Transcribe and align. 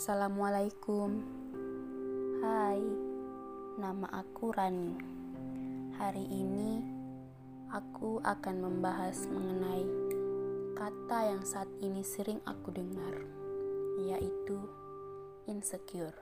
Assalamualaikum. 0.00 1.20
Hai, 2.40 2.80
nama 3.76 4.08
aku 4.08 4.48
Rani. 4.48 4.96
Hari 6.00 6.24
ini 6.24 6.80
aku 7.68 8.16
akan 8.24 8.64
membahas 8.64 9.28
mengenai 9.28 9.84
kata 10.72 11.36
yang 11.36 11.44
saat 11.44 11.68
ini 11.84 12.00
sering 12.00 12.40
aku 12.48 12.72
dengar, 12.72 13.12
yaitu 14.00 14.56
insecure. 15.44 16.16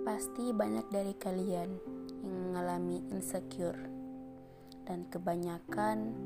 Pasti 0.00 0.56
banyak 0.56 0.88
dari 0.88 1.12
kalian 1.12 1.76
yang 2.24 2.36
mengalami 2.40 3.04
insecure, 3.12 3.84
dan 4.88 5.04
kebanyakan 5.12 6.16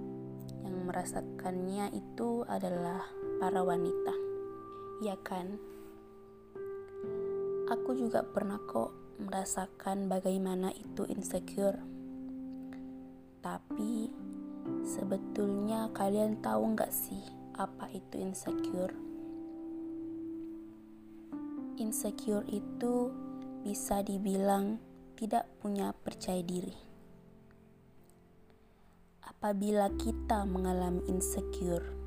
yang 0.63 0.77
merasakannya 0.87 1.91
itu 1.91 2.47
adalah 2.47 3.03
para 3.43 3.67
wanita. 3.67 4.30
Ya 5.01 5.17
kan? 5.25 5.57
Aku 7.73 7.97
juga 7.97 8.21
pernah 8.21 8.61
kok 8.69 8.93
merasakan 9.17 10.13
bagaimana 10.13 10.69
itu 10.77 11.09
insecure. 11.09 11.81
Tapi 13.41 14.13
sebetulnya 14.85 15.89
kalian 15.97 16.45
tahu 16.45 16.77
nggak 16.77 16.93
sih 16.93 17.25
apa 17.57 17.89
itu 17.97 18.21
insecure? 18.21 18.93
Insecure 21.81 22.45
itu 22.53 23.09
bisa 23.65 24.05
dibilang 24.05 24.77
tidak 25.17 25.49
punya 25.65 25.97
percaya 25.97 26.45
diri. 26.45 26.77
Apabila 29.25 29.89
kita 29.97 30.45
mengalami 30.45 31.01
insecure, 31.09 32.00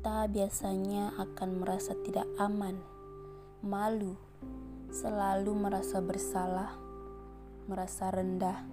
kita 0.00 0.32
biasanya 0.32 1.12
akan 1.20 1.60
merasa 1.60 1.92
tidak 1.92 2.24
aman, 2.40 2.80
malu, 3.60 4.16
selalu 4.88 5.52
merasa 5.52 6.00
bersalah, 6.00 6.72
merasa 7.68 8.08
rendah, 8.08 8.64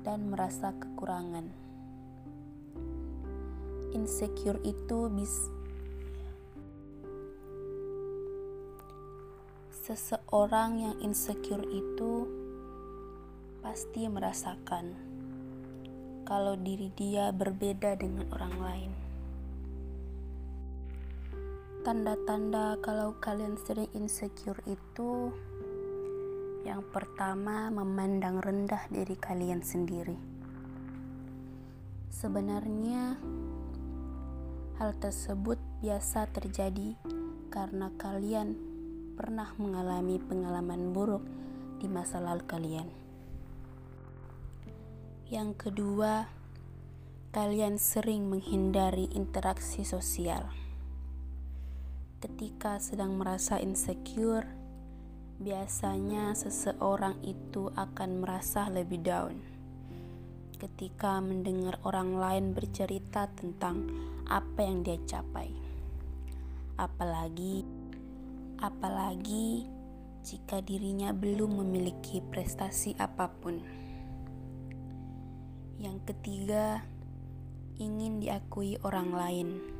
dan 0.00 0.32
merasa 0.32 0.72
kekurangan. 0.72 1.52
Insecure 3.92 4.64
itu 4.64 5.12
bisa 5.12 5.52
seseorang 9.76 10.80
yang 10.80 10.96
insecure 11.04 11.68
itu 11.68 12.24
pasti 13.60 14.08
merasakan 14.08 14.96
kalau 16.24 16.56
diri 16.56 16.88
dia 16.96 17.28
berbeda 17.28 17.92
dengan 18.00 18.24
orang 18.32 18.56
lain. 18.56 19.01
Tanda-tanda 21.82 22.78
kalau 22.78 23.18
kalian 23.18 23.58
sering 23.58 23.90
insecure 23.98 24.62
itu 24.70 25.34
yang 26.62 26.78
pertama 26.94 27.74
memandang 27.74 28.38
rendah 28.38 28.86
diri 28.86 29.18
kalian 29.18 29.66
sendiri. 29.66 30.14
Sebenarnya 32.06 33.18
hal 34.78 34.94
tersebut 35.02 35.58
biasa 35.82 36.30
terjadi 36.30 36.94
karena 37.50 37.90
kalian 37.98 38.54
pernah 39.18 39.50
mengalami 39.58 40.22
pengalaman 40.22 40.94
buruk 40.94 41.26
di 41.82 41.90
masa 41.90 42.22
lalu 42.22 42.46
kalian. 42.46 42.88
Yang 45.26 45.66
kedua, 45.66 46.30
kalian 47.34 47.74
sering 47.74 48.30
menghindari 48.30 49.10
interaksi 49.10 49.82
sosial 49.82 50.61
ketika 52.22 52.78
sedang 52.78 53.18
merasa 53.18 53.58
insecure, 53.58 54.46
biasanya 55.42 56.38
seseorang 56.38 57.18
itu 57.26 57.66
akan 57.74 58.22
merasa 58.22 58.70
lebih 58.70 59.02
down. 59.02 59.42
Ketika 60.54 61.18
mendengar 61.18 61.82
orang 61.82 62.14
lain 62.14 62.54
bercerita 62.54 63.26
tentang 63.34 63.90
apa 64.30 64.62
yang 64.62 64.86
dia 64.86 65.02
capai, 65.02 65.50
apalagi 66.78 67.66
apalagi 68.62 69.66
jika 70.22 70.62
dirinya 70.62 71.10
belum 71.10 71.58
memiliki 71.66 72.22
prestasi 72.22 72.94
apa 73.02 73.26
pun. 73.26 73.58
Yang 75.82 76.14
ketiga, 76.14 76.86
ingin 77.82 78.22
diakui 78.22 78.78
orang 78.86 79.10
lain 79.10 79.71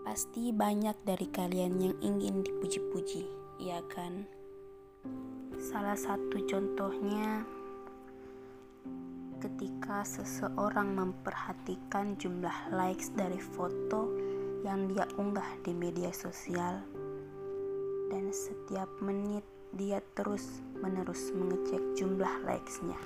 Pasti 0.00 0.48
banyak 0.50 0.96
dari 1.04 1.28
kalian 1.28 1.74
yang 1.76 1.96
ingin 2.00 2.40
dipuji-puji, 2.40 3.28
iya 3.60 3.84
kan? 3.92 4.24
Salah 5.60 5.96
satu 5.96 6.40
contohnya 6.48 7.44
ketika 9.40 10.04
seseorang 10.04 10.96
memperhatikan 10.96 12.16
jumlah 12.16 12.72
likes 12.72 13.12
dari 13.12 13.40
foto 13.40 14.08
yang 14.64 14.88
dia 14.88 15.08
unggah 15.16 15.48
di 15.64 15.72
media 15.72 16.12
sosial 16.12 16.80
dan 18.12 18.28
setiap 18.32 18.88
menit 19.00 19.44
dia 19.76 20.02
terus 20.16 20.60
menerus 20.80 21.30
mengecek 21.32 21.80
jumlah 21.96 22.42
likesnya. 22.44 22.98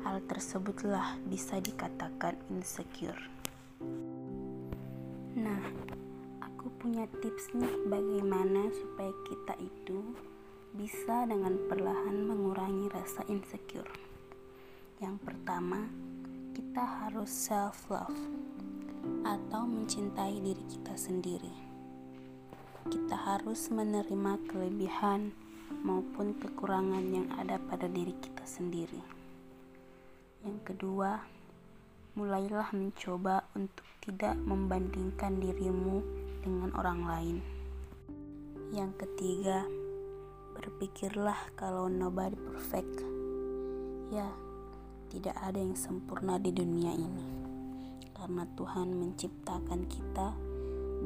Hal 0.00 0.24
tersebutlah 0.24 1.20
bisa 1.28 1.60
dikatakan 1.60 2.38
insecure. 2.48 3.20
Nah, 5.40 5.64
aku 6.44 6.68
punya 6.76 7.08
tips 7.24 7.56
nih 7.56 7.88
bagaimana 7.88 8.68
supaya 8.76 9.08
kita 9.24 9.56
itu 9.56 10.04
bisa 10.76 11.24
dengan 11.24 11.56
perlahan 11.64 12.28
mengurangi 12.28 12.92
rasa 12.92 13.24
insecure. 13.32 13.88
Yang 15.00 15.16
pertama, 15.24 15.88
kita 16.52 16.84
harus 16.84 17.32
self 17.32 17.88
love 17.88 18.20
atau 19.24 19.64
mencintai 19.64 20.44
diri 20.44 20.60
kita 20.68 20.92
sendiri. 20.92 21.56
Kita 22.92 23.16
harus 23.16 23.72
menerima 23.72 24.44
kelebihan 24.44 25.32
maupun 25.80 26.36
kekurangan 26.36 27.08
yang 27.08 27.32
ada 27.40 27.56
pada 27.64 27.88
diri 27.88 28.12
kita 28.20 28.44
sendiri. 28.44 29.00
Yang 30.44 30.58
kedua, 30.68 31.39
mulailah 32.18 32.74
mencoba 32.74 33.46
untuk 33.54 33.86
tidak 34.02 34.34
membandingkan 34.42 35.38
dirimu 35.38 36.02
dengan 36.40 36.70
orang 36.74 37.00
lain. 37.06 37.36
Yang 38.70 39.06
ketiga, 39.06 39.66
berpikirlah 40.56 41.36
kalau 41.54 41.86
nobody 41.86 42.36
perfect. 42.36 43.04
Ya, 44.10 44.26
tidak 45.10 45.36
ada 45.38 45.58
yang 45.58 45.74
sempurna 45.78 46.38
di 46.38 46.50
dunia 46.50 46.94
ini. 46.94 47.26
Karena 48.14 48.44
Tuhan 48.58 48.94
menciptakan 48.94 49.86
kita 49.88 50.28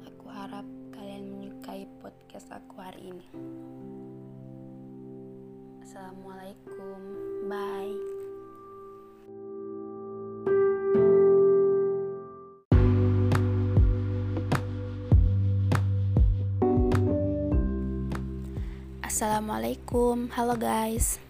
Aku 0.04 0.28
harap 0.28 0.68
kalian 0.92 1.31
menyukai 1.31 1.88
podcast 2.04 2.52
aku 2.52 2.84
hari 2.84 3.16
ini. 3.16 3.24
Assalamualaikum, 5.80 7.00
bye. 7.48 7.96
Assalamualaikum, 19.00 20.28
halo 20.36 20.60
guys, 20.60 21.24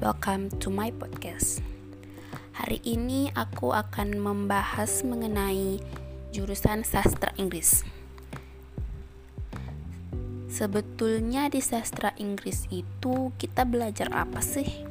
welcome 0.00 0.48
to 0.56 0.72
my 0.72 0.88
podcast. 0.88 1.60
Hari 2.56 2.80
ini 2.88 3.28
aku 3.36 3.76
akan 3.76 4.16
membahas 4.16 5.04
mengenai 5.04 5.76
jurusan 6.32 6.88
sastra 6.88 7.28
Inggris. 7.36 7.84
Sebetulnya 10.48 11.52
di 11.52 11.60
sastra 11.60 12.16
Inggris 12.16 12.64
itu 12.72 13.28
kita 13.36 13.68
belajar 13.68 14.08
apa 14.08 14.40
sih? 14.40 14.88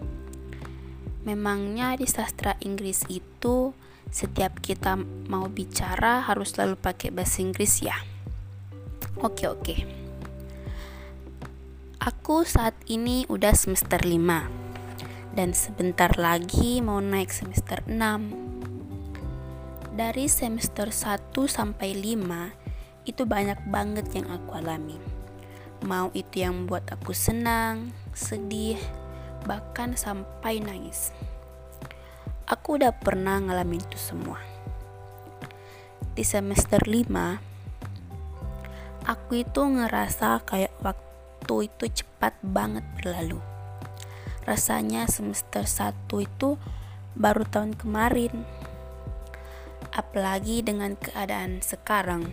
Memangnya 1.26 1.98
di 1.98 2.06
sastra 2.06 2.54
Inggris 2.62 3.02
itu 3.10 3.74
setiap 4.14 4.62
kita 4.62 5.02
mau 5.26 5.50
bicara 5.50 6.22
harus 6.22 6.54
selalu 6.54 6.78
pakai 6.78 7.10
bahasa 7.10 7.42
Inggris 7.42 7.82
ya? 7.82 7.98
Oke 9.26 9.50
oke. 9.50 9.76
Aku 11.98 12.46
saat 12.46 12.78
ini 12.86 13.26
udah 13.26 13.58
semester 13.58 14.06
5 14.06 14.65
dan 15.36 15.52
sebentar 15.52 16.16
lagi 16.16 16.80
mau 16.80 17.04
naik 17.04 17.28
semester 17.28 17.84
6. 17.84 17.92
Dari 19.96 20.28
semester 20.32 20.96
1 20.96 21.36
sampai 21.52 21.92
5 21.92 23.04
itu 23.04 23.28
banyak 23.28 23.60
banget 23.68 24.08
yang 24.16 24.32
aku 24.32 24.56
alami 24.56 24.96
Mau 25.84 26.08
itu 26.16 26.40
yang 26.42 26.66
buat 26.66 26.88
aku 26.88 27.12
senang, 27.12 27.92
sedih, 28.16 28.80
bahkan 29.44 30.00
sampai 30.00 30.64
nangis. 30.64 31.12
Aku 32.48 32.80
udah 32.80 32.96
pernah 32.96 33.44
ngalamin 33.44 33.84
itu 33.84 34.00
semua. 34.00 34.40
Di 36.16 36.24
semester 36.24 36.80
5, 36.80 39.04
aku 39.04 39.44
itu 39.44 39.62
ngerasa 39.62 40.48
kayak 40.48 40.72
waktu 40.80 41.68
itu 41.68 42.02
cepat 42.02 42.34
banget 42.42 42.88
berlalu. 42.98 43.55
Rasanya 44.46 45.10
semester 45.10 45.66
1 45.66 46.06
itu 46.22 46.62
baru 47.18 47.42
tahun 47.50 47.74
kemarin. 47.74 48.46
Apalagi 49.90 50.62
dengan 50.62 50.94
keadaan 50.94 51.66
sekarang 51.66 52.30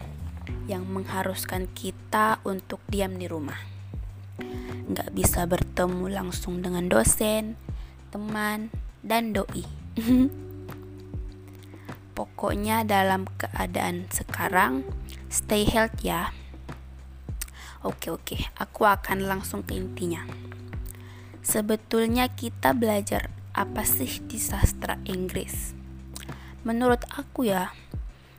yang 0.68 0.84
mengharuskan 0.84 1.72
kita 1.72 2.36
untuk 2.44 2.84
diam 2.92 3.16
di 3.16 3.24
rumah. 3.24 3.58
Nggak 4.92 5.08
bisa 5.16 5.48
bertemu 5.48 6.12
langsung 6.12 6.60
dengan 6.60 6.92
dosen, 6.92 7.56
teman, 8.12 8.68
dan 9.00 9.32
doi. 9.32 9.64
Pokoknya 12.12 12.84
dalam 12.84 13.24
keadaan 13.40 14.04
sekarang, 14.12 14.84
stay 15.32 15.64
healthy 15.64 16.12
ya. 16.12 16.28
Oke 17.82 18.12
oke, 18.12 18.36
aku 18.60 18.84
akan 18.84 19.26
langsung 19.26 19.64
ke 19.64 19.74
intinya. 19.74 20.51
Sebetulnya 21.42 22.30
kita 22.30 22.70
belajar 22.70 23.34
apa 23.50 23.82
sih 23.82 24.22
di 24.30 24.38
sastra 24.38 25.02
Inggris? 25.10 25.74
Menurut 26.62 27.02
aku 27.10 27.50
ya, 27.50 27.74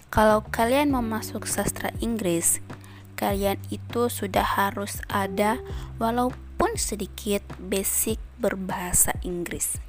kalau 0.07 0.39
kalian 0.47 0.95
mau 0.95 1.03
masuk 1.03 1.43
sastra 1.43 1.91
Inggris, 1.99 2.63
kalian 3.19 3.59
itu 3.67 4.07
sudah 4.07 4.47
harus 4.47 5.03
ada 5.11 5.59
walaupun 5.99 6.79
sedikit 6.79 7.43
basic 7.59 8.23
berbahasa 8.39 9.11
Inggris. 9.27 9.83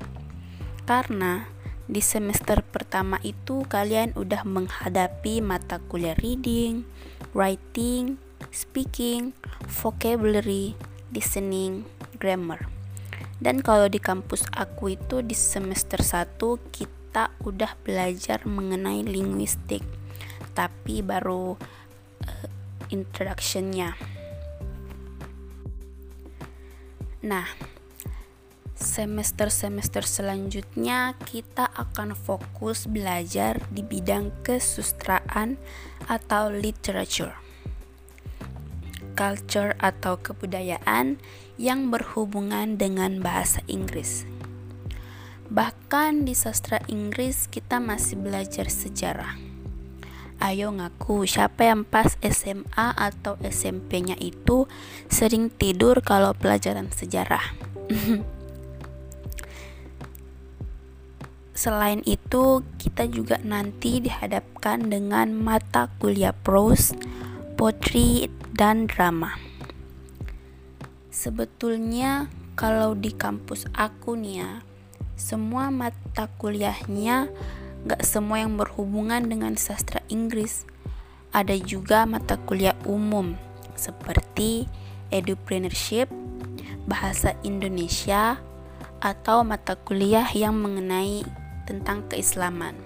Karena 0.82 1.46
di 1.87 2.02
semester 2.02 2.66
pertama 2.66 3.22
itu 3.22 3.62
kalian 3.70 4.19
udah 4.19 4.43
menghadapi 4.43 5.38
mata 5.38 5.78
kuliah 5.87 6.19
reading, 6.19 6.82
writing, 7.31 8.19
speaking, 8.50 9.38
vocabulary, 9.70 10.75
listening, 11.14 11.87
grammar. 12.19 12.74
Dan 13.43 13.61
kalau 13.61 13.91
di 13.91 13.99
kampus 13.99 14.47
aku 14.55 14.95
itu 14.95 15.21
di 15.21 15.35
semester 15.35 15.99
1 16.01 16.39
kita 16.71 17.35
udah 17.43 17.75
belajar 17.83 18.43
mengenai 18.47 19.03
linguistik. 19.03 19.83
Tapi 20.55 21.03
baru 21.03 21.59
uh, 22.25 22.49
introductionnya. 22.95 23.99
Nah 27.25 27.47
semester-semester 28.75 30.05
selanjutnya 30.05 31.17
kita 31.25 31.71
akan 31.73 32.13
fokus 32.13 32.91
belajar 32.91 33.63
di 33.73 33.81
bidang 33.81 34.35
kesustraan 34.45 35.57
atau 36.11 36.53
literature 36.53 37.44
culture 39.14 39.78
atau 39.78 40.19
kebudayaan 40.19 41.16
yang 41.56 41.88
berhubungan 41.88 42.75
dengan 42.76 43.22
bahasa 43.22 43.62
Inggris. 43.70 44.26
Bahkan 45.49 46.26
di 46.26 46.34
sastra 46.34 46.82
Inggris 46.90 47.46
kita 47.46 47.78
masih 47.78 48.19
belajar 48.19 48.66
sejarah. 48.66 49.38
Ayo 50.43 50.75
ngaku 50.75 51.31
siapa 51.31 51.70
yang 51.70 51.87
pas 51.87 52.19
SMA 52.20 52.88
atau 52.99 53.38
SMP-nya 53.38 54.18
itu 54.18 54.66
sering 55.06 55.49
tidur 55.49 56.02
kalau 56.02 56.35
pelajaran 56.35 56.90
sejarah. 56.90 57.54
Selain 61.54 62.02
itu, 62.02 62.66
kita 62.83 63.06
juga 63.06 63.38
nanti 63.47 64.02
dihadapkan 64.02 64.90
dengan 64.90 65.30
mata 65.30 65.87
kuliah 66.02 66.35
prose, 66.35 66.99
poetry, 67.64 68.28
dan 68.52 68.85
drama. 68.85 69.40
Sebetulnya 71.09 72.28
kalau 72.61 72.92
di 72.92 73.09
kampus 73.09 73.64
aku 73.73 74.21
nih 74.21 74.44
ya, 74.44 74.61
semua 75.16 75.73
mata 75.73 76.28
kuliahnya 76.37 77.33
gak 77.88 78.04
semua 78.04 78.44
yang 78.44 78.61
berhubungan 78.61 79.25
dengan 79.25 79.56
sastra 79.56 80.04
Inggris. 80.12 80.68
Ada 81.33 81.56
juga 81.56 82.04
mata 82.04 82.37
kuliah 82.37 82.76
umum 82.85 83.33
seperti 83.80 84.68
edupreneurship, 85.09 86.12
bahasa 86.85 87.33
Indonesia, 87.49 88.44
atau 89.00 89.40
mata 89.40 89.73
kuliah 89.73 90.28
yang 90.37 90.52
mengenai 90.52 91.25
tentang 91.64 92.04
keislaman. 92.12 92.76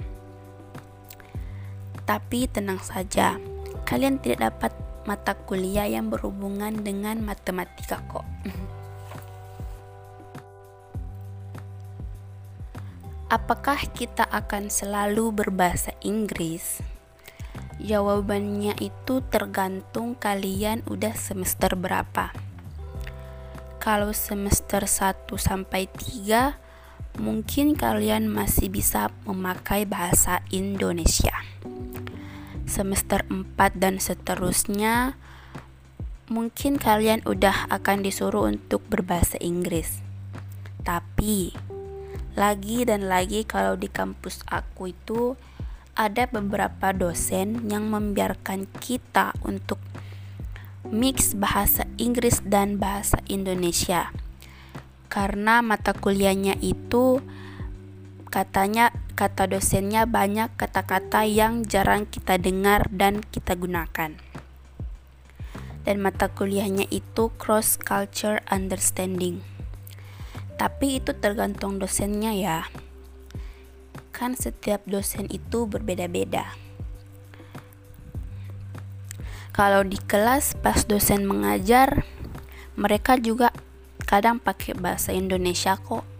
Tapi 2.06 2.46
tenang 2.46 2.78
saja, 2.78 3.42
kalian 3.88 4.20
tidak 4.20 4.52
dapat 4.52 4.76
mata 5.08 5.32
kuliah 5.32 5.88
yang 5.88 6.12
berhubungan 6.12 6.84
dengan 6.84 7.24
matematika 7.24 8.04
kok. 8.04 8.28
Apakah 13.32 13.80
kita 13.96 14.28
akan 14.28 14.68
selalu 14.68 15.32
berbahasa 15.32 15.96
Inggris? 16.04 16.84
Jawabannya 17.80 18.76
itu 18.76 19.24
tergantung 19.32 20.12
kalian 20.16 20.84
udah 20.84 21.16
semester 21.16 21.72
berapa. 21.72 22.32
Kalau 23.80 24.12
semester 24.12 24.84
1 24.84 25.28
sampai 25.40 25.88
3, 25.88 26.56
mungkin 27.20 27.72
kalian 27.72 28.28
masih 28.28 28.68
bisa 28.68 29.08
memakai 29.24 29.88
bahasa 29.88 30.44
Indonesia. 30.52 31.32
Semester 32.68 33.24
4 33.32 33.56
dan 33.80 33.96
seterusnya, 33.96 35.16
mungkin 36.28 36.76
kalian 36.76 37.24
udah 37.24 37.72
akan 37.72 38.04
disuruh 38.04 38.44
untuk 38.44 38.84
berbahasa 38.92 39.40
Inggris. 39.40 40.04
Tapi 40.84 41.56
lagi 42.36 42.84
dan 42.84 43.08
lagi 43.08 43.48
kalau 43.48 43.74
di 43.80 43.88
kampus 43.88 44.44
aku 44.46 44.92
itu 44.92 45.34
ada 45.96 46.28
beberapa 46.28 46.94
dosen 46.94 47.66
yang 47.72 47.88
membiarkan 47.88 48.68
kita 48.78 49.34
untuk 49.42 49.80
mix 50.86 51.34
bahasa 51.34 51.88
Inggris 51.96 52.44
dan 52.44 52.76
bahasa 52.76 53.18
Indonesia. 53.26 54.12
Karena 55.08 55.64
mata 55.64 55.96
kuliahnya 55.96 56.60
itu 56.60 57.24
katanya 58.28 58.92
kata 59.18 59.50
dosennya 59.50 60.06
banyak 60.06 60.54
kata-kata 60.54 61.26
yang 61.26 61.66
jarang 61.66 62.06
kita 62.06 62.38
dengar 62.38 62.86
dan 62.86 63.18
kita 63.18 63.58
gunakan. 63.58 64.14
Dan 65.82 65.96
mata 65.98 66.30
kuliahnya 66.30 66.86
itu 66.86 67.34
cross 67.34 67.74
culture 67.74 68.38
understanding. 68.46 69.42
Tapi 70.54 71.02
itu 71.02 71.18
tergantung 71.18 71.82
dosennya 71.82 72.30
ya. 72.30 72.70
Kan 74.14 74.38
setiap 74.38 74.86
dosen 74.86 75.26
itu 75.34 75.66
berbeda-beda. 75.66 76.54
Kalau 79.50 79.82
di 79.82 79.98
kelas 79.98 80.54
pas 80.62 80.86
dosen 80.86 81.26
mengajar, 81.26 82.06
mereka 82.78 83.18
juga 83.18 83.50
kadang 84.06 84.38
pakai 84.38 84.78
bahasa 84.78 85.10
Indonesia 85.10 85.74
kok 85.74 86.17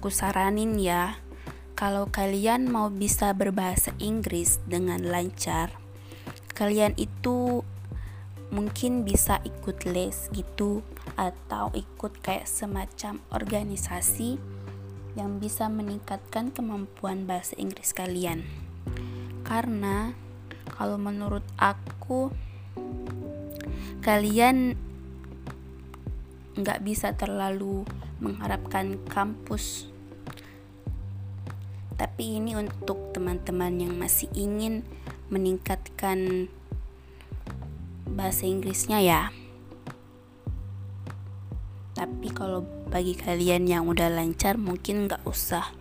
aku 0.00 0.08
saranin 0.08 0.80
ya, 0.80 1.20
kalau 1.76 2.08
kalian 2.08 2.72
mau 2.72 2.88
bisa 2.88 3.36
berbahasa 3.36 3.92
Inggris 4.00 4.56
dengan 4.64 5.04
lancar, 5.04 5.76
kalian 6.56 6.96
itu 6.96 7.60
mungkin 8.48 9.04
bisa 9.04 9.44
ikut 9.44 9.84
les 9.84 10.32
gitu 10.32 10.80
atau 11.20 11.68
ikut 11.76 12.16
kayak 12.24 12.48
semacam 12.48 13.20
organisasi 13.28 14.40
yang 15.20 15.36
bisa 15.36 15.68
meningkatkan 15.68 16.48
kemampuan 16.48 17.28
bahasa 17.28 17.52
Inggris 17.60 17.92
kalian. 17.92 18.40
Karena 19.44 20.16
kalau 20.80 20.96
menurut 20.96 21.44
aku 21.60 22.32
kalian 24.00 24.80
nggak 26.56 26.80
bisa 26.88 27.12
terlalu 27.12 27.84
mengharapkan 28.20 29.00
kampus 29.08 29.89
tapi 32.00 32.40
ini 32.40 32.56
untuk 32.56 33.12
teman-teman 33.12 33.76
yang 33.76 33.92
masih 34.00 34.32
ingin 34.32 34.88
meningkatkan 35.28 36.48
bahasa 38.08 38.48
Inggrisnya 38.48 39.04
ya. 39.04 39.28
Tapi 41.92 42.32
kalau 42.32 42.64
bagi 42.88 43.12
kalian 43.12 43.68
yang 43.68 43.84
udah 43.84 44.08
lancar 44.08 44.56
mungkin 44.56 45.12
nggak 45.12 45.28
usah. 45.28 45.76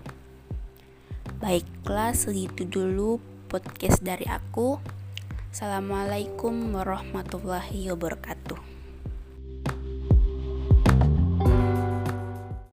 Baiklah 1.40 2.12
segitu 2.12 2.68
dulu 2.68 3.24
podcast 3.48 4.04
dari 4.04 4.28
aku. 4.28 4.76
Assalamualaikum 5.56 6.76
warahmatullahi 6.76 7.96
wabarakatuh 7.96 8.69